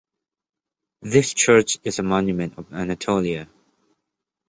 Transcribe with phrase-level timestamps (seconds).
[1.03, 3.47] This church is a monument of Anatolia.